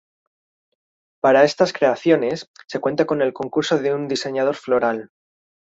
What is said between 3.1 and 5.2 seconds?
el concurso de un diseñador floral.